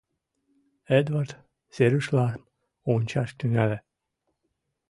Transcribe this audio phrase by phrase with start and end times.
[0.97, 1.31] Эдвард
[1.75, 2.39] серышлам
[2.93, 3.77] ончаш тӱҥале.